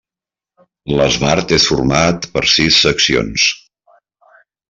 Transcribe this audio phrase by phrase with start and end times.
[0.99, 3.47] L'esbart és format per sis seccions.